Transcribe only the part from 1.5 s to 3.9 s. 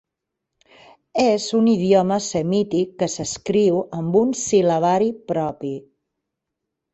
un idioma semític que s'escriu